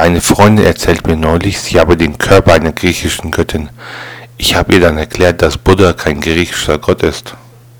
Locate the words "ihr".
4.74-4.80